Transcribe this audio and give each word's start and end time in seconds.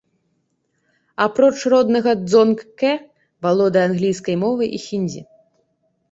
Апроч 1.25 1.57
роднага 1.73 2.11
дзонг-кэ, 2.21 2.93
валодае 3.47 3.83
англійскай 3.89 4.35
мовай 4.45 4.69
і 4.79 4.81
хіндзі. 4.87 5.21